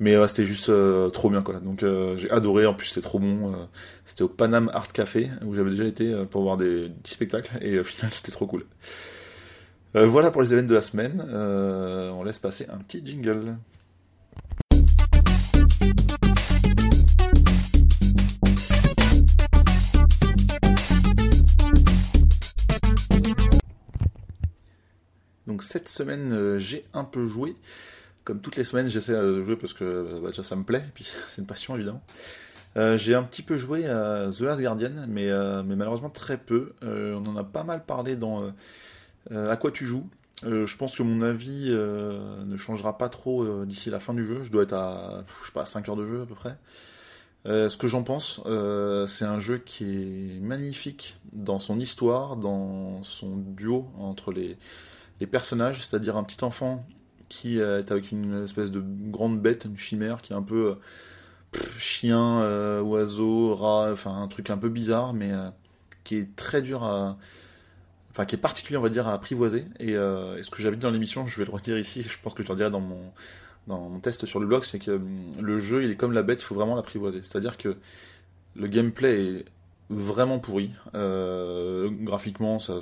Mais 0.01 0.17
c'était 0.29 0.47
juste 0.47 0.71
euh, 0.71 1.11
trop 1.11 1.29
bien 1.29 1.43
quoi. 1.43 1.61
Donc 1.61 1.83
euh, 1.83 2.17
j'ai 2.17 2.31
adoré, 2.31 2.65
en 2.65 2.73
plus 2.73 2.87
c'était 2.87 3.03
trop 3.03 3.19
bon. 3.19 3.53
Euh, 3.53 3.57
c'était 4.07 4.23
au 4.23 4.29
Panam 4.29 4.71
Art 4.73 4.93
Café 4.93 5.29
où 5.45 5.55
j'avais 5.55 5.69
déjà 5.69 5.85
été 5.85 6.25
pour 6.31 6.43
voir 6.43 6.57
des 6.57 6.89
petits 7.03 7.13
spectacles 7.13 7.59
et 7.61 7.79
au 7.79 7.85
final 7.85 8.11
c'était 8.11 8.33
trop 8.33 8.47
cool. 8.47 8.65
voilà 9.93 10.31
pour 10.31 10.41
les 10.41 10.55
événements 10.55 10.71
de 10.71 10.75
la 10.75 10.81
semaine. 10.81 11.23
on 11.31 12.23
laisse 12.25 12.39
passer 12.39 12.67
un 12.73 12.79
petit 12.79 13.03
jingle. 13.05 13.57
Donc 25.47 25.63
cette 25.63 25.91
semaine 25.91 26.59
j'ai 26.59 26.87
un 26.95 27.05
peu 27.05 27.27
joué 27.27 27.55
comme 28.25 28.41
toutes 28.41 28.57
les 28.57 28.65
semaines, 28.65 28.89
j'essaie 28.89 29.13
de 29.13 29.43
jouer 29.43 29.57
parce 29.57 29.73
que 29.73 30.21
bah, 30.23 30.31
ça 30.33 30.57
me 30.57 30.65
plaît, 30.65 30.85
et 30.87 30.93
puis 30.93 31.05
c'est 31.29 31.41
une 31.41 31.47
passion 31.47 31.77
évidemment. 31.77 32.03
Euh, 32.77 32.97
j'ai 32.97 33.15
un 33.15 33.23
petit 33.23 33.43
peu 33.43 33.57
joué 33.57 33.87
à 33.87 34.29
The 34.31 34.41
Last 34.41 34.61
Guardian, 34.61 34.93
mais, 35.09 35.29
euh, 35.29 35.63
mais 35.65 35.77
malheureusement 35.77 36.11
très 36.11 36.39
peu. 36.39 36.75
Euh, 36.83 37.15
on 37.15 37.27
en 37.27 37.37
a 37.37 37.45
pas 37.45 37.65
mal 37.65 37.85
parlé 37.85 38.17
dans 38.17 38.53
À 39.35 39.57
quoi 39.57 39.71
tu 39.71 39.87
joues. 39.87 40.09
je 40.43 40.77
pense 40.77 40.97
que 40.97 41.03
mon 41.03 41.21
avis 41.21 41.71
ne 41.71 42.57
changera 42.57 42.99
pas 42.99 43.09
trop 43.09 43.65
d'ici 43.65 43.91
la 43.91 44.01
fin 44.01 44.15
du 44.15 44.25
jeu. 44.25 44.43
Je 44.43 44.51
dois 44.51 44.63
être 44.65 44.73
à, 44.75 45.25
je 45.43 45.47
sais 45.47 45.53
pas, 45.53 45.65
5 45.65 45.89
heures 45.89 45.97
de 45.97 46.07
jeu 46.07 46.23
à 46.23 46.27
peu 46.27 46.35
près. 46.35 46.57
ce 47.45 47.77
que 47.77 47.87
j'en 47.87 48.03
pense, 48.03 48.41
c'est 49.09 49.25
un 49.25 49.41
jeu 49.41 49.59
qui 49.59 49.85
est 49.85 50.41
magnifique 50.41 51.19
dans 51.33 51.59
son 51.59 51.79
histoire, 51.81 52.37
dans 52.37 53.03
son 53.03 53.37
duo 53.37 53.89
entre 53.99 54.33
les, 54.33 54.57
les 55.21 55.27
personnages, 55.27 55.87
c'est-à-dire 55.87 56.17
un 56.17 56.25
petit 56.25 56.43
enfant 56.45 56.87
qui 57.31 57.59
est 57.59 57.91
avec 57.91 58.13
une 58.13 58.45
espèce 58.45 58.71
de 58.71 58.83
grande 59.11 59.41
bête, 59.41 59.65
une 59.65 59.79
chimère 59.79 60.21
qui 60.21 60.35
est 60.35 60.37
un 60.37 60.43
peu 60.43 60.77
chien, 61.79 62.43
euh, 62.43 62.81
oiseau, 62.81 63.55
rat, 63.55 63.91
enfin 63.93 64.23
un 64.23 64.29
truc 64.29 64.51
un 64.51 64.59
peu 64.59 64.69
bizarre, 64.69 65.13
mais 65.13 65.33
euh, 65.33 65.51
qui 66.05 66.17
est 66.17 66.37
très 66.37 66.63
dur 66.63 66.85
à, 66.85 67.19
enfin 68.11 68.25
qui 68.25 68.37
est 68.37 68.39
particulier 68.39 68.77
on 68.77 68.83
va 68.83 68.89
dire 68.89 69.09
à 69.09 69.15
apprivoiser. 69.15 69.65
Et, 69.79 69.97
euh, 69.97 70.43
ce 70.43 70.51
que 70.51 70.63
j'avais 70.63 70.77
dit 70.77 70.83
dans 70.83 70.91
l'émission, 70.91 71.27
je 71.27 71.39
vais 71.39 71.45
le 71.45 71.51
redire 71.51 71.79
ici, 71.79 72.03
je 72.03 72.19
pense 72.23 72.35
que 72.35 72.43
je 72.43 72.49
le 72.49 72.53
redirai 72.53 72.71
dans 72.71 72.81
mon 72.81 73.13
dans 73.67 73.89
mon 73.89 74.01
test 74.01 74.27
sur 74.27 74.41
le 74.41 74.47
blog, 74.47 74.65
c'est 74.65 74.79
que 74.79 74.93
hum, 74.93 75.35
le 75.41 75.59
jeu 75.59 75.85
il 75.85 75.91
est 75.91 75.97
comme 75.97 76.13
la 76.13 76.23
bête, 76.23 76.41
il 76.43 76.45
faut 76.45 76.55
vraiment 76.55 76.77
l'apprivoiser. 76.77 77.21
C'est-à-dire 77.23 77.57
que 77.57 77.77
le 78.57 78.67
gameplay 78.67 79.27
est 79.27 79.45
vraiment 79.91 80.39
pourri. 80.39 80.73
graphiquement, 80.95 82.59
ça, 82.59 82.81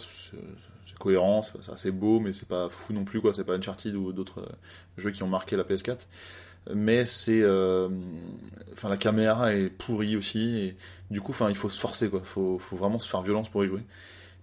c'est 0.88 0.98
cohérent, 0.98 1.42
c'est 1.42 1.70
assez 1.70 1.90
beau, 1.90 2.18
mais 2.18 2.32
c'est 2.32 2.48
pas 2.48 2.68
fou 2.70 2.92
non 2.94 3.04
plus, 3.04 3.20
quoi. 3.20 3.34
C'est 3.34 3.44
pas 3.44 3.54
Uncharted 3.54 3.94
ou 3.94 4.12
d'autres 4.12 4.40
euh, 4.40 4.52
jeux 4.96 5.10
qui 5.10 5.22
ont 5.22 5.28
marqué 5.28 5.56
la 5.56 5.64
PS4. 5.64 5.98
Mais 6.74 7.04
c'est, 7.04 7.42
euh, 7.42 7.88
enfin, 8.72 8.88
la 8.88 8.96
caméra 8.96 9.54
est 9.54 9.68
pourrie 9.68 10.16
aussi, 10.16 10.58
et 10.58 10.76
du 11.10 11.20
coup, 11.20 11.32
enfin, 11.32 11.50
il 11.50 11.56
faut 11.56 11.68
se 11.68 11.78
forcer, 11.78 12.08
quoi. 12.08 12.22
Faut, 12.24 12.58
faut 12.58 12.76
vraiment 12.76 12.98
se 12.98 13.08
faire 13.08 13.22
violence 13.22 13.48
pour 13.50 13.64
y 13.64 13.66
jouer. 13.66 13.82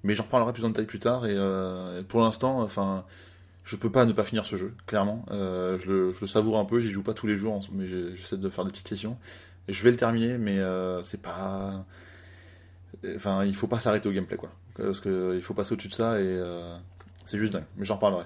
Mais 0.03 0.15
j'en 0.15 0.23
reparlerai 0.23 0.53
plus 0.53 0.65
en 0.65 0.69
détail 0.69 0.85
plus 0.85 0.99
tard, 0.99 1.25
et 1.25 1.33
euh, 1.35 2.03
pour 2.03 2.21
l'instant, 2.21 2.61
enfin, 2.61 3.05
je 3.63 3.75
peux 3.75 3.91
pas 3.91 4.05
ne 4.05 4.13
pas 4.13 4.23
finir 4.23 4.45
ce 4.45 4.55
jeu, 4.55 4.73
clairement. 4.85 5.25
je, 5.31 5.87
le, 5.87 6.13
je, 6.13 6.21
le, 6.21 6.27
savoure 6.27 6.59
un 6.59 6.65
peu, 6.65 6.79
j'y 6.79 6.91
joue 6.91 7.03
pas 7.03 7.13
tous 7.15 7.27
les 7.27 7.37
jours, 7.37 7.59
mais 7.71 7.87
j'essaie 8.15 8.37
de 8.37 8.49
faire 8.49 8.65
des 8.65 8.71
petites 8.71 8.87
sessions. 8.87 9.17
Je 9.67 9.83
vais 9.83 9.91
le 9.91 9.97
terminer, 9.97 10.37
mais 10.37 10.59
c'est 11.03 11.21
pas, 11.21 11.85
enfin, 13.15 13.45
il 13.45 13.55
faut 13.55 13.67
pas 13.67 13.79
s'arrêter 13.79 14.09
au 14.09 14.11
gameplay, 14.11 14.37
quoi 14.37 14.51
parce 14.77 14.99
qu'il 14.99 15.41
faut 15.41 15.53
passer 15.53 15.73
au-dessus 15.73 15.87
de 15.87 15.93
ça 15.93 16.19
et 16.19 16.23
euh, 16.25 16.77
c'est 17.25 17.37
juste 17.37 17.53
dingue, 17.53 17.65
mais 17.77 17.85
j'en 17.85 17.95
reparlerai. 17.95 18.25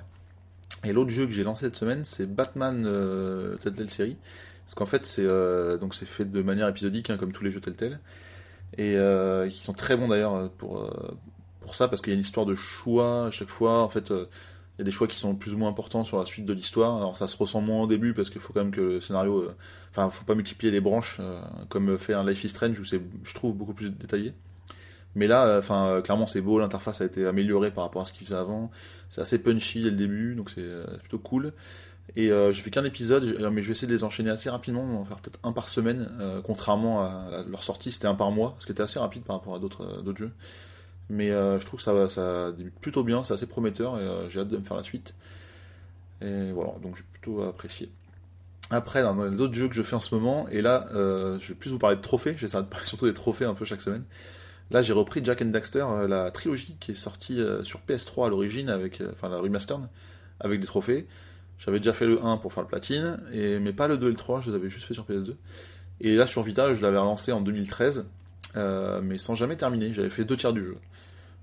Et 0.83 0.93
l'autre 0.93 1.09
jeu 1.09 1.25
que 1.25 1.31
j'ai 1.31 1.43
lancé 1.43 1.65
cette 1.65 1.75
semaine, 1.75 2.05
c'est 2.05 2.25
Batman 2.25 2.85
euh, 2.85 3.57
Telltale 3.57 3.89
série, 3.89 4.17
parce 4.65 4.75
qu'en 4.75 4.85
fait 4.85 5.05
c'est 5.05 5.25
euh, 5.25 5.77
fait 5.91 6.25
de 6.25 6.41
manière 6.41 6.67
épisodique, 6.67 7.09
hein, 7.09 7.17
comme 7.17 7.31
tous 7.31 7.43
les 7.43 7.51
jeux 7.51 7.59
Telltale, 7.59 7.99
et 8.77 8.95
euh, 8.95 9.49
qui 9.49 9.61
sont 9.61 9.73
très 9.73 9.97
bons 9.97 10.07
d'ailleurs 10.07 10.49
pour 10.51 10.89
pour 11.61 11.75
ça, 11.75 11.87
parce 11.87 12.01
qu'il 12.01 12.11
y 12.11 12.15
a 12.15 12.15
une 12.15 12.21
histoire 12.21 12.45
de 12.45 12.55
choix 12.55 13.25
à 13.27 13.31
chaque 13.31 13.49
fois. 13.49 13.83
En 13.83 13.89
fait, 13.89 14.09
il 14.09 14.79
y 14.79 14.81
a 14.81 14.85
des 14.85 14.91
choix 14.91 15.07
qui 15.07 15.17
sont 15.17 15.35
plus 15.35 15.53
ou 15.53 15.57
moins 15.57 15.69
importants 15.69 16.03
sur 16.05 16.17
la 16.17 16.25
suite 16.25 16.45
de 16.45 16.53
l'histoire. 16.53 16.97
Alors 16.97 17.17
ça 17.17 17.27
se 17.27 17.35
ressent 17.35 17.61
moins 17.61 17.83
au 17.83 17.87
début 17.87 18.13
parce 18.13 18.29
qu'il 18.29 18.39
faut 18.39 18.53
quand 18.53 18.63
même 18.63 18.71
que 18.71 18.81
le 18.81 19.01
scénario, 19.01 19.51
enfin, 19.91 20.09
faut 20.09 20.23
pas 20.23 20.35
multiplier 20.35 20.71
les 20.71 20.79
branches 20.79 21.19
comme 21.67 21.97
fait 21.97 22.13
un 22.13 22.23
Life 22.23 22.43
is 22.45 22.49
Strange 22.49 22.79
où 22.79 22.85
c'est, 22.85 23.01
je 23.23 23.33
trouve, 23.33 23.55
beaucoup 23.55 23.73
plus 23.73 23.91
détaillé. 23.91 24.33
Mais 25.19 25.27
là, 25.27 25.45
euh, 25.45 25.59
enfin, 25.59 25.87
euh, 25.87 26.01
clairement, 26.01 26.27
c'est 26.27 26.39
beau. 26.39 26.59
L'interface 26.59 27.01
a 27.01 27.05
été 27.05 27.25
améliorée 27.25 27.71
par 27.71 27.83
rapport 27.83 28.01
à 28.01 28.05
ce 28.05 28.13
qu'il 28.13 28.25
faisait 28.25 28.37
avant. 28.37 28.71
C'est 29.09 29.19
assez 29.19 29.37
punchy 29.37 29.83
dès 29.83 29.89
le 29.89 29.97
début, 29.97 30.33
donc 30.33 30.49
c'est 30.49 30.61
euh, 30.61 30.85
plutôt 30.99 31.19
cool. 31.19 31.51
Et 32.15 32.31
euh, 32.31 32.53
j'ai 32.53 32.61
fait 32.61 32.71
qu'un 32.71 32.85
épisode, 32.85 33.25
mais 33.51 33.61
je 33.61 33.67
vais 33.67 33.73
essayer 33.73 33.87
de 33.87 33.93
les 33.93 34.05
enchaîner 34.05 34.29
assez 34.29 34.49
rapidement. 34.49 34.81
On 34.81 34.99
va 34.99 35.05
faire 35.05 35.17
peut-être 35.17 35.39
un 35.43 35.51
par 35.51 35.67
semaine, 35.67 36.09
contrairement 36.45 37.03
à 37.03 37.43
leur 37.49 37.63
sortie, 37.63 37.91
c'était 37.91 38.07
un 38.07 38.15
par 38.15 38.31
mois, 38.31 38.55
ce 38.59 38.65
qui 38.65 38.71
était 38.71 38.81
assez 38.81 38.97
rapide 38.97 39.23
par 39.23 39.35
rapport 39.35 39.55
à 39.55 39.59
d'autres 39.59 40.01
d'autres 40.01 40.17
jeux. 40.17 40.31
Mais 41.09 41.27
je 41.29 41.63
trouve 41.65 41.77
que 41.79 41.83
ça, 41.83 42.09
ça 42.09 42.51
débute 42.51 42.73
plutôt 42.79 43.03
bien, 43.03 43.23
c'est 43.23 43.33
assez 43.35 43.45
prometteur 43.45 43.99
et 43.99 44.29
j'ai 44.29 44.39
hâte 44.39 44.47
de 44.47 44.57
me 44.57 44.63
faire 44.63 44.77
la 44.77 44.83
suite. 44.83 45.13
Et 46.21 46.51
voilà, 46.51 46.71
donc 46.81 46.95
j'ai 46.95 47.03
plutôt 47.13 47.43
apprécié. 47.43 47.91
Après, 48.71 49.03
dans 49.03 49.23
les 49.25 49.39
autres 49.39 49.53
jeux 49.53 49.67
que 49.67 49.75
je 49.75 49.83
fais 49.83 49.95
en 49.95 49.99
ce 49.99 50.15
moment, 50.15 50.47
et 50.49 50.63
là, 50.63 50.87
je 50.93 51.47
vais 51.49 51.55
plus 51.55 51.69
vous 51.69 51.79
parler 51.79 51.97
de 51.97 52.01
trophées, 52.01 52.35
j'essaie 52.37 52.57
de 52.57 52.63
parler 52.63 52.85
surtout 52.87 53.05
des 53.05 53.13
trophées 53.13 53.45
un 53.45 53.53
peu 53.53 53.65
chaque 53.65 53.81
semaine. 53.81 54.03
Là, 54.71 54.83
j'ai 54.83 54.93
repris 54.93 55.21
Jack 55.23 55.41
and 55.41 55.45
Daxter, 55.45 55.85
euh, 55.89 56.07
la 56.07 56.29
trilogie 56.31 56.75
qui 56.79 56.91
est 56.91 56.95
sortie 56.95 57.41
euh, 57.41 57.63
sur 57.63 57.79
PS3 57.87 58.27
à 58.27 58.29
l'origine, 58.29 58.69
avec, 58.69 59.01
euh, 59.01 59.09
enfin 59.11 59.29
la 59.29 59.37
remastered, 59.37 59.87
avec 60.39 60.59
des 60.59 60.67
trophées. 60.67 61.07
J'avais 61.57 61.79
déjà 61.79 61.91
fait 61.91 62.05
le 62.05 62.23
1 62.23 62.37
pour 62.37 62.53
faire 62.53 62.63
le 62.63 62.69
platine, 62.69 63.19
mais 63.33 63.73
pas 63.73 63.89
le 63.89 63.97
2 63.97 64.07
et 64.07 64.11
le 64.11 64.15
3, 64.15 64.41
je 64.41 64.49
les 64.49 64.55
avais 64.55 64.69
juste 64.69 64.87
fait 64.87 64.93
sur 64.93 65.05
PS2. 65.05 65.35
Et 65.99 66.15
là, 66.15 66.25
sur 66.25 66.41
Vita, 66.41 66.73
je 66.73 66.81
l'avais 66.81 66.97
relancé 66.97 67.33
en 67.33 67.41
2013, 67.41 68.07
mais 69.03 69.17
sans 69.17 69.35
jamais 69.35 69.57
terminer. 69.57 69.91
J'avais 69.91 70.09
fait 70.09 70.23
deux 70.23 70.37
tiers 70.37 70.53
du 70.53 70.63
jeu. 70.63 70.77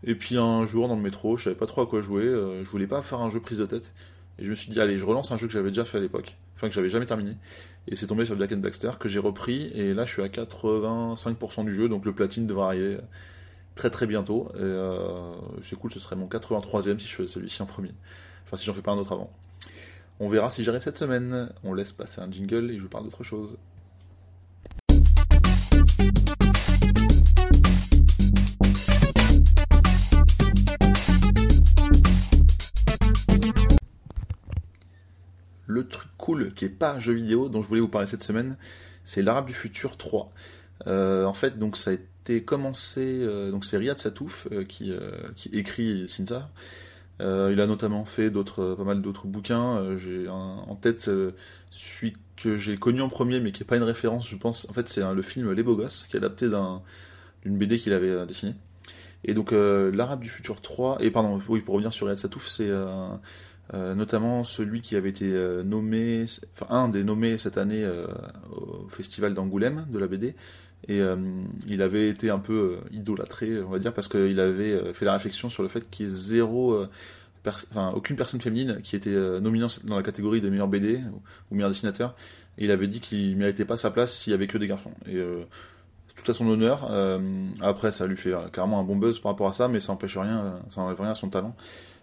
Et 0.05 0.15
puis 0.15 0.39
un 0.39 0.65
jour 0.65 0.89
dans 0.89 0.97
le 0.97 1.03
métro, 1.03 1.37
je 1.37 1.45
savais 1.45 1.57
pas 1.57 1.67
trop 1.67 1.83
à 1.83 1.87
quoi 1.87 2.01
jouer, 2.01 2.25
je 2.25 2.71
voulais 2.71 2.87
pas 2.87 3.03
faire 3.03 3.21
un 3.21 3.29
jeu 3.29 3.41
prise 3.41 3.59
de 3.59 3.67
tête. 3.67 3.93
Et 4.39 4.45
je 4.45 4.51
me 4.51 4.55
suis 4.55 4.71
dit, 4.71 4.81
allez, 4.81 4.99
je 4.99 5.05
relance 5.05 5.33
un 5.33 5.37
jeu 5.37 5.47
que 5.47 5.53
j'avais 5.53 5.71
déjà 5.71 5.85
fait 5.85 5.99
à 5.99 6.01
l'époque, 6.01 6.37
enfin 6.55 6.69
que 6.69 6.75
j'avais 6.75 6.91
jamais 6.91 7.07
terminé. 7.07 7.37
Et 7.89 7.97
c'est 7.97 8.07
tombé 8.07 8.25
sur 8.25 8.39
Jack 8.39 8.53
and 8.53 8.59
Daxter 8.59 8.91
que 8.99 9.09
j'ai 9.09 9.19
repris, 9.19 9.71
et 9.75 9.95
là 9.95 10.05
je 10.05 10.13
suis 10.13 10.23
à 10.23 10.29
85% 10.29 11.65
du 11.65 11.75
jeu, 11.75 11.89
donc 11.89 12.05
le 12.05 12.13
platine 12.13 12.47
devrait 12.47 12.67
arriver 12.67 12.99
très 13.75 13.91
très 13.91 14.07
bientôt. 14.07 14.49
Et 14.57 14.61
euh, 14.61 15.33
c'est 15.63 15.77
cool, 15.77 15.93
ce 15.93 16.01
serait 16.01 16.17
mon 16.17 16.27
83ème 16.27 16.99
si 16.99 17.07
je 17.07 17.15
fais 17.15 17.27
celui-ci 17.27 17.63
en 17.63 17.67
premier. 17.67 17.93
Enfin, 18.45 18.57
si 18.57 18.67
j'en 18.67 18.75
fais 18.75 18.83
pas 18.83 18.93
un 18.93 18.99
autre 18.99 19.13
avant. 19.13 19.31
On 20.19 20.29
verra 20.29 20.51
si 20.51 20.65
j'arrive 20.65 20.83
cette 20.83 20.97
semaine. 20.97 21.51
On 21.63 21.75
laisse 21.75 21.93
passer 21.93 22.21
un 22.21 22.31
jingle 22.31 22.71
et 22.71 22.77
je 22.77 22.83
vous 22.83 22.89
parle 22.89 23.05
d'autre 23.05 23.23
chose. 23.23 23.57
Qui 36.57 36.65
est 36.65 36.71
pas 36.71 36.93
un 36.93 36.99
jeu 36.99 37.13
vidéo 37.13 37.49
dont 37.49 37.63
je 37.63 37.69
voulais 37.69 37.81
vous 37.81 37.89
parler 37.89 38.09
cette 38.09 38.23
semaine, 38.25 38.57
c'est 39.05 39.23
l'Arabe 39.23 39.47
du 39.47 39.55
futur 39.55 39.97
3. 39.97 40.33
Euh, 40.87 41.25
en 41.25 41.33
fait, 41.33 41.59
donc 41.59 41.77
ça 41.77 41.93
a 41.93 41.95
été 41.95 42.43
commencé, 42.43 43.21
euh, 43.23 43.51
donc 43.51 43.65
c'est 43.65 43.77
Riyad 43.77 43.99
Satouf 43.99 44.47
euh, 44.53 44.65
qui, 44.65 44.93
qui 45.37 45.49
écrit 45.51 46.09
Sinza. 46.09 46.51
il 47.21 47.61
a 47.61 47.67
notamment 47.67 48.05
fait 48.05 48.31
d'autres, 48.31 48.75
pas 48.75 48.85
mal 48.85 49.01
d'autres 49.01 49.27
bouquins. 49.27 49.97
j'ai 49.97 50.29
en 50.29 50.77
tête 50.77 51.11
celui 51.71 52.15
que 52.37 52.57
j'ai 52.57 52.77
connu 52.77 53.01
en 53.01 53.09
premier, 53.09 53.41
mais 53.41 53.53
qui 53.53 53.63
est 53.63 53.67
pas 53.67 53.77
une 53.77 53.83
référence, 53.83 54.29
je 54.29 54.37
pense. 54.37 54.69
En 54.69 54.73
fait, 54.73 54.89
c'est 54.89 55.03
le 55.15 55.23
film 55.23 55.53
Les 55.53 55.63
Beaux 55.63 55.77
Gosses, 55.77 56.07
qui 56.09 56.17
est 56.17 56.19
adapté 56.19 56.49
d'une 57.45 57.57
BD 57.57 57.79
qu'il 57.79 57.93
avait 57.95 58.27
dessinée. 58.27 58.55
Et 59.25 59.33
donc, 59.33 59.53
l'Arabe 59.53 60.21
du 60.21 60.29
futur 60.29 60.61
3, 60.61 60.99
et 61.01 61.11
pardon, 61.11 61.41
oui, 61.49 61.61
pour 61.61 61.75
revenir 61.75 61.93
sur 61.93 62.07
Riyad 62.07 62.19
Satouf, 62.19 62.47
c'est 62.49 62.71
notamment 63.73 64.45
celui 64.45 64.81
qui 64.81 64.97
avait 64.97 65.09
été 65.11 65.27
nommé, 65.65 66.25
enfin 66.55 66.75
un 66.75 66.89
des 66.89 67.03
nommés 67.03 67.37
cette 67.37 67.59
année 67.59 67.85
au 68.53 68.89
festival 68.89 69.35
d'Angoulême 69.35 69.87
de 69.91 69.99
la 69.99 70.07
BD, 70.07 70.35
et 70.89 71.01
euh, 71.01 71.17
il 71.67 71.83
avait 71.83 72.09
été 72.09 72.31
un 72.31 72.39
peu 72.39 72.81
euh, 72.81 72.95
idolâtré, 72.95 73.61
on 73.61 73.71
va 73.71 73.79
dire, 73.79 73.93
parce 73.93 74.09
qu'il 74.09 74.39
avait 74.39 74.73
euh, 74.73 74.93
fait 74.93 75.05
la 75.05 75.15
réflexion 75.15 75.51
sur 75.51 75.63
le 75.63 75.69
fait 75.69 75.89
qu'il 75.91 76.07
y 76.07 76.09
ait 76.09 76.13
zéro, 76.13 76.87
enfin, 77.45 77.91
aucune 77.95 78.17
personne 78.17 78.41
féminine 78.41 78.81
qui 78.83 78.95
était 78.95 79.41
nominée 79.41 79.67
dans 79.85 79.97
la 79.97 80.03
catégorie 80.03 80.41
des 80.41 80.51
meilleurs 80.51 80.69
BD 80.69 81.01
ou, 81.51 81.55
meilleurs 81.55 81.71
dessinateurs. 81.71 82.15
Et 82.59 82.65
il 82.65 82.71
avait 82.71 82.87
dit 82.87 83.01
qu'il 83.01 83.37
méritait 83.37 83.65
pas 83.65 83.77
sa 83.77 83.91
place 83.91 84.15
s'il 84.17 84.31
y 84.31 84.35
avait 84.35 84.47
que 84.47 84.59
des 84.59 84.67
garçons. 84.67 84.93
Et 85.09 85.21
tout 86.17 86.31
à 86.31 86.35
son 86.35 86.49
honneur. 86.49 86.91
après, 87.61 87.93
ça 87.93 88.07
lui 88.07 88.17
fait 88.17 88.33
clairement 88.53 88.81
un 88.81 88.85
bon 88.85 88.97
buzz 88.97 89.21
par 89.21 89.33
rapport 89.33 89.49
à 89.49 89.53
ça, 89.53 89.69
mais 89.69 89.81
ça 89.81 89.93
n'empêche 89.93 90.17
rien, 90.17 90.61
ça 90.71 90.81
n'enlève 90.81 91.01
rien 91.01 91.11
à 91.11 91.15
son 91.15 91.29
talent. 91.29 91.55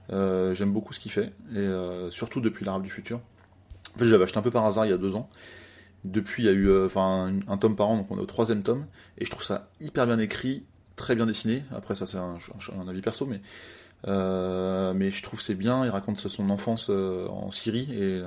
J'aime 0.10 0.72
beaucoup 0.72 0.94
ce 0.94 1.00
qu'il 1.00 1.12
fait, 1.12 1.32
et 1.56 1.70
surtout 2.10 2.42
depuis 2.42 2.66
l'Arabe 2.66 2.84
du 2.84 2.90
futur. 2.90 3.20
En 3.96 4.00
fait, 4.00 4.06
j'avais 4.06 4.24
acheté 4.24 4.38
un 4.38 4.42
peu 4.42 4.52
par 4.52 4.66
hasard 4.66 4.86
il 4.86 4.90
y 4.90 4.94
a 4.94 4.98
deux 4.98 5.16
ans. 5.16 5.30
Depuis, 6.04 6.44
il 6.44 6.46
y 6.48 6.50
a 6.50 6.52
eu 6.52 6.68
euh, 6.68 6.86
enfin 6.86 7.34
un, 7.48 7.58
tome 7.58 7.76
par 7.76 7.90
an, 7.90 7.98
donc 7.98 8.12
on 8.12 8.18
est 8.18 8.22
au 8.22 8.26
troisième 8.26 8.62
tome, 8.62 8.86
et 9.18 9.26
je 9.26 9.32
trouve 9.32 9.44
ça 9.44 9.70
hyper 9.80 10.06
bien 10.06 10.20
écrit, 10.20 10.64
très 10.96 11.16
bien 11.16 11.26
dessiné. 11.26 11.64
Après, 11.74 11.96
ça 11.96 12.06
c'est 12.06 12.18
un, 12.18 12.88
avis 12.88 13.02
perso, 13.02 13.26
mais 13.26 13.42
euh, 14.08 14.94
mais 14.94 15.10
je 15.12 15.24
trouve 15.24 15.40
c'est 15.42 15.56
bien. 15.56 15.86
Il 15.86 15.90
raconte 15.90 16.20
son 16.20 16.50
enfance 16.50 16.88
euh, 16.90 17.28
en 17.30 17.52
Syrie 17.52 17.88
et 17.94 18.22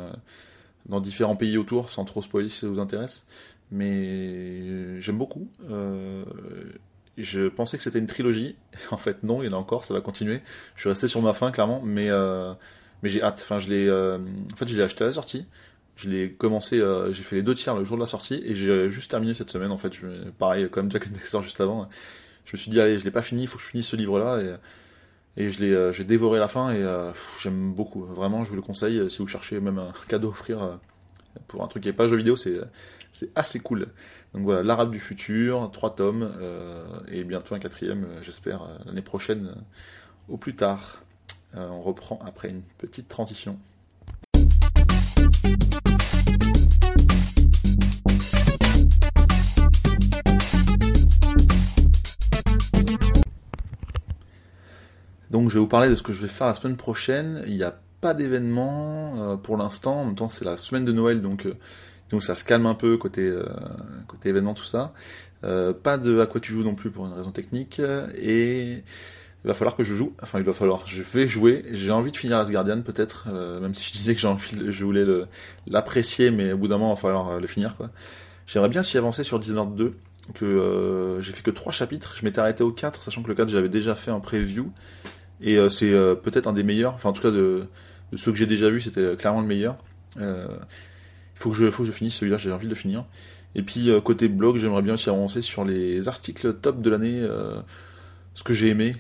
dans 0.89 1.01
différents 1.01 1.37
pays 1.37 1.59
autour, 1.59 1.91
sans 1.91 2.05
trop 2.05 2.23
spoiler 2.23 2.49
si 2.49 2.61
ça 2.61 2.69
vous 2.69 2.81
intéresse. 2.81 3.27
Mais 3.71 5.01
j'aime 5.03 5.19
beaucoup. 5.19 5.49
Je 7.19 7.49
pensais 7.49 7.77
que 7.77 7.83
c'était 7.83 7.99
une 7.99 8.07
trilogie. 8.07 8.57
En 8.91 8.99
fait, 8.99 9.23
non, 9.23 9.43
il 9.43 9.47
y 9.47 9.49
en 9.49 9.55
a 9.55 9.57
encore, 9.57 9.85
ça 9.85 9.95
va 9.95 10.01
continuer. 10.01 10.41
Je 10.75 10.83
suis 10.83 10.89
resté 10.89 11.09
sur 11.09 11.23
ma 11.23 11.33
fin, 11.33 11.51
clairement, 11.51 11.83
mais 11.85 12.11
mais 13.03 13.09
j'ai 13.09 13.23
hâte. 13.23 13.41
Enfin, 13.43 13.59
je 13.59 13.69
l'ai, 13.69 13.91
en 13.91 14.57
fait, 14.57 14.69
je 14.69 14.77
l'ai 14.77 14.83
acheté 14.83 15.05
à 15.05 15.07
la 15.09 15.13
sortie. 15.13 15.47
Je 15.97 16.11
l'ai 16.11 16.31
commencé, 16.31 16.79
euh, 16.79 17.11
j'ai 17.11 17.23
fait 17.23 17.37
les 17.37 17.43
deux 17.43 17.55
tiers 17.55 17.75
le 17.75 17.85
jour 17.85 17.97
de 17.97 18.03
la 18.03 18.07
sortie 18.07 18.43
et 18.45 18.55
j'ai 18.55 18.91
juste 18.91 19.11
terminé 19.11 19.33
cette 19.33 19.51
semaine 19.51 19.71
en 19.71 19.79
fait. 19.79 19.95
Je, 19.95 20.29
pareil 20.39 20.69
comme 20.71 20.91
Jack 20.91 21.07
and 21.07 21.13
Dexter 21.13 21.43
juste 21.43 21.61
avant. 21.61 21.89
Je 22.45 22.53
me 22.53 22.59
suis 22.59 22.71
dit 22.71 22.81
allez, 22.81 22.99
je 22.99 23.05
l'ai 23.05 23.11
pas 23.11 23.23
fini, 23.23 23.43
il 23.45 23.49
faut 23.49 23.57
que 23.57 23.65
je 23.65 23.69
finisse 23.71 23.89
ce 23.89 23.97
livre-là 23.97 24.43
et, 24.43 25.43
et 25.45 25.49
je 25.49 25.61
l'ai, 25.61 25.73
euh, 25.73 25.93
j'ai 25.93 26.05
dévoré 26.05 26.39
la 26.39 26.49
fin 26.49 26.71
et 26.71 26.83
euh, 26.83 27.13
j'aime 27.41 27.73
beaucoup. 27.73 28.05
Vraiment, 28.05 28.45
je 28.45 28.51
vous 28.51 28.57
le 28.57 28.63
conseille 28.63 29.11
si 29.11 29.19
vous 29.19 29.27
cherchez 29.27 29.59
même 29.59 29.79
un 29.79 29.93
cadeau 30.09 30.29
à 30.29 30.31
offrir 30.33 30.79
pour 31.49 31.65
un 31.65 31.67
truc 31.67 31.83
qui 31.83 31.89
est 31.89 31.95
pas 31.95 32.09
jeu 32.09 32.17
vidéo, 32.17 32.37
c'est 32.37 32.61
c'est 33.17 33.31
assez 33.35 33.61
cool. 33.61 33.87
Donc 34.35 34.45
voilà, 34.45 34.63
l'Arabe 34.63 34.91
du 34.91 35.01
futur, 35.01 35.71
trois 35.73 35.95
tomes 35.95 36.31
et 37.09 37.25
bientôt 37.25 37.55
un 37.55 37.59
quatrième, 37.59 38.07
j'espère 38.21 38.69
l'année 38.85 39.03
prochaine 39.03 39.55
au 40.29 40.37
plus 40.37 40.55
tard. 40.55 41.03
on 41.55 41.81
reprend 41.81 42.21
après 42.27 42.51
une 42.51 42.63
petite 42.79 43.09
transition. 43.09 43.59
Donc 55.31 55.51
je 55.51 55.55
vais 55.55 55.61
vous 55.61 55.67
parler 55.67 55.91
de 55.91 55.97
ce 55.97 56.03
que 56.03 56.13
je 56.13 56.23
vais 56.23 56.29
faire 56.29 56.47
la 56.47 56.55
semaine 56.55 56.77
prochaine. 56.77 57.43
Il 57.47 57.57
n'y 57.57 57.63
a 57.63 57.79
pas 58.01 58.15
d'événement 58.15 59.15
euh, 59.19 59.37
pour 59.37 59.57
l'instant. 59.57 60.01
En 60.01 60.05
même 60.07 60.15
temps, 60.15 60.29
c'est 60.29 60.45
la 60.45 60.57
semaine 60.57 60.85
de 60.85 60.93
Noël, 60.93 61.21
donc, 61.21 61.47
euh, 61.47 61.57
donc 62.11 62.23
ça 62.23 62.35
se 62.35 62.45
calme 62.45 62.67
un 62.67 62.75
peu 62.75 62.97
côté, 62.97 63.23
euh, 63.23 63.45
côté 64.07 64.29
événement, 64.29 64.55
tout 64.55 64.65
ça. 64.65 64.93
pas 65.43 65.99
de 65.99 66.21
à 66.21 66.27
quoi 66.27 66.41
tu 66.41 66.53
joues 66.53 66.65
non 66.65 66.75
plus 66.75 66.91
pour 66.91 67.07
une 67.07 67.13
raison 67.13 67.31
technique. 67.31 67.81
Et 68.21 68.83
il 69.45 69.49
va 69.49 69.55
falloir 69.55 69.77
que 69.77 69.85
je 69.85 69.95
joue. 69.95 70.15
Enfin, 70.23 70.39
il 70.39 70.45
va 70.45 70.53
falloir. 70.53 70.87
Je 70.87 71.03
vais 71.03 71.29
jouer. 71.29 71.65
J'ai 71.71 71.91
envie 71.91 72.11
de 72.11 72.17
finir 72.17 72.39
Asgardian 72.39 72.83
peut-être, 72.83 73.29
même 73.61 73.75
si 73.75 73.89
je 73.89 73.93
disais 73.93 74.15
que 74.15 74.21
j'ai 74.21 74.29
envie, 74.29 74.71
je 74.71 74.85
voulais 74.85 75.05
l'apprécier, 75.67 76.31
mais 76.31 76.53
au 76.53 76.59
bout 76.59 76.69
d'un 76.69 76.79
moment, 76.79 76.93
il 76.93 76.97
va 76.97 77.01
falloir 77.01 77.41
le 77.41 77.47
finir, 77.47 77.77
quoi. 77.77 77.91
J'aimerais 78.47 78.69
bien 78.69 78.83
s'y 78.83 78.97
avancer 78.97 79.25
sur 79.25 79.41
Dishonored 79.41 79.75
2 79.75 79.95
que 80.35 81.19
j'ai 81.21 81.33
fait 81.33 81.43
que 81.43 81.51
3 81.51 81.73
chapitres. 81.73 82.15
Je 82.19 82.25
m'étais 82.25 82.41
arrêté 82.41 82.63
au 82.63 82.73
4, 82.73 83.03
sachant 83.03 83.23
que 83.23 83.29
le 83.29 83.35
4 83.35 83.49
j'avais 83.49 83.69
déjà 83.69 83.95
fait 83.95 84.11
un 84.11 84.21
preview. 84.21 84.73
Et 85.41 85.59
euh, 85.59 85.69
c'est 85.69 85.93
euh, 85.93 86.15
peut-être 86.15 86.47
un 86.47 86.53
des 86.53 86.63
meilleurs, 86.63 86.95
enfin 86.95 87.11
en 87.11 87.13
tout 87.13 87.23
cas 87.23 87.31
de, 87.31 87.67
de 88.13 88.17
ceux 88.17 88.33
que 88.33 88.39
j'ai 88.39 88.47
déjà 88.47 88.71
vus, 88.71 88.83
c'était 88.83 89.01
euh, 89.01 89.17
clairement 89.17 89.41
le 89.41 89.47
meilleur. 89.47 89.77
Il 91.37 91.43
faut, 91.43 91.51
que 91.51 91.57
je, 91.57 91.93
finisse 91.93 92.15
celui-là, 92.15 92.39
j'ai 92.39 92.51
envie 92.51 92.67
de 92.67 92.71
le 92.71 92.77
finir. 92.77 93.05
Et 93.55 93.63
puis 93.63 93.91
côté 94.05 94.29
blog, 94.29 94.57
j'aimerais 94.57 94.83
bien 94.83 94.95
aussi 94.95 95.09
avancer 95.09 95.43
sur 95.43 95.65
les 95.65 96.09
articles 96.09 96.55
top 96.55 96.81
de 96.81 96.91
l'année, 96.91 97.27
ce 98.35 98.43
que 98.43 98.55
j'ai 98.55 98.69
aimé. 98.69 98.97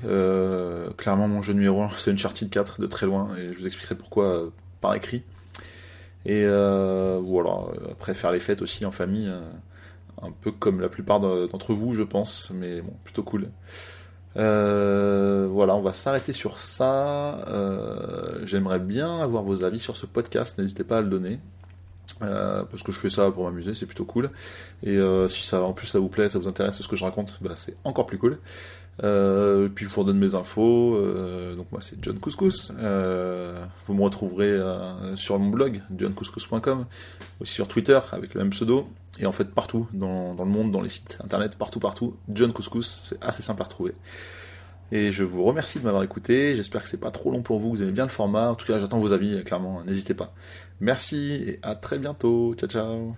clairement, 0.96 1.28
mon 1.28 1.42
jeu 1.42 1.52
numéro 1.54 1.82
1, 1.82 1.90
c'est 1.96 2.10
Uncharted 2.10 2.50
4 2.50 2.80
de 2.80 2.86
très 2.86 3.06
loin, 3.06 3.30
et 3.36 3.52
je 3.52 3.58
vous 3.58 3.66
expliquerai 3.66 3.94
pourquoi 3.94 4.50
par 4.80 4.94
écrit. 4.94 5.22
Et 6.24 6.46
voilà, 6.46 7.56
après 7.90 8.14
faire 8.14 8.32
les 8.32 8.40
fêtes 8.40 8.62
aussi 8.62 8.84
en 8.84 8.92
famille, 8.92 9.30
un 10.22 10.30
peu 10.30 10.52
comme 10.52 10.80
la 10.80 10.88
plupart 10.88 11.20
d'entre 11.20 11.74
vous, 11.74 11.94
je 11.94 12.02
pense, 12.02 12.50
mais 12.54 12.80
bon, 12.80 12.92
plutôt 13.04 13.22
cool. 13.22 13.48
Euh, 14.36 15.48
voilà, 15.50 15.74
on 15.74 15.82
va 15.82 15.92
s'arrêter 15.92 16.32
sur 16.32 16.58
ça. 16.58 17.38
Euh, 17.48 18.40
j'aimerais 18.44 18.80
bien 18.80 19.20
avoir 19.20 19.42
vos 19.42 19.64
avis 19.64 19.78
sur 19.78 19.96
ce 19.96 20.06
podcast. 20.06 20.58
N'hésitez 20.58 20.84
pas 20.84 20.98
à 20.98 21.00
le 21.00 21.08
donner. 21.08 21.40
Euh, 22.22 22.64
parce 22.64 22.82
que 22.82 22.92
je 22.92 22.98
fais 22.98 23.10
ça 23.10 23.30
pour 23.30 23.44
m'amuser, 23.44 23.74
c'est 23.74 23.86
plutôt 23.86 24.04
cool. 24.04 24.30
Et 24.82 24.98
si 25.28 25.46
ça, 25.46 25.62
en 25.62 25.72
plus 25.72 25.86
ça 25.86 25.98
vous 25.98 26.08
plaît, 26.08 26.28
ça 26.28 26.38
vous 26.38 26.48
intéresse 26.48 26.80
ce 26.80 26.88
que 26.88 26.96
je 26.96 27.04
raconte, 27.04 27.38
bah, 27.42 27.52
c'est 27.54 27.76
encore 27.84 28.06
plus 28.06 28.18
cool. 28.18 28.38
Euh, 29.04 29.68
puis 29.68 29.84
je 29.84 29.90
vous 29.90 30.00
redonne 30.00 30.18
mes 30.18 30.34
infos. 30.34 30.96
Euh, 30.96 31.54
donc 31.54 31.70
moi 31.72 31.80
c'est 31.80 32.02
John 32.02 32.18
Couscous. 32.18 32.72
Euh, 32.78 33.64
vous 33.84 33.94
me 33.94 34.02
retrouverez 34.02 34.58
sur 35.14 35.38
mon 35.38 35.50
blog 35.50 35.82
johncouscous.com, 35.96 36.86
aussi 37.40 37.54
sur 37.54 37.68
Twitter 37.68 37.98
avec 38.12 38.34
le 38.34 38.40
même 38.40 38.50
pseudo. 38.50 38.88
Et 39.18 39.26
en 39.26 39.32
fait 39.32 39.50
partout 39.50 39.86
dans, 39.92 40.34
dans 40.34 40.44
le 40.44 40.50
monde, 40.50 40.72
dans 40.72 40.82
les 40.82 40.90
sites 40.90 41.18
internet, 41.24 41.56
partout 41.56 41.80
partout, 41.80 42.16
John 42.28 42.52
Couscous, 42.52 43.08
c'est 43.08 43.22
assez 43.22 43.42
simple 43.42 43.62
à 43.62 43.64
retrouver. 43.64 43.94
Et 44.92 45.10
je 45.12 45.24
vous 45.24 45.44
remercie 45.44 45.78
de 45.78 45.84
m'avoir 45.84 46.04
écouté. 46.04 46.54
J'espère 46.54 46.82
que 46.82 46.88
c'est 46.88 47.00
pas 47.00 47.10
trop 47.10 47.30
long 47.30 47.42
pour 47.42 47.58
vous, 47.58 47.70
vous 47.70 47.82
aimez 47.82 47.92
bien 47.92 48.04
le 48.04 48.10
format. 48.10 48.50
En 48.50 48.54
tout 48.54 48.66
cas, 48.66 48.78
j'attends 48.78 49.00
vos 49.00 49.12
avis, 49.12 49.42
clairement, 49.44 49.82
n'hésitez 49.84 50.14
pas. 50.14 50.32
Merci 50.80 51.34
et 51.46 51.58
à 51.62 51.74
très 51.74 51.98
bientôt. 51.98 52.54
Ciao 52.54 52.68
ciao. 52.68 53.16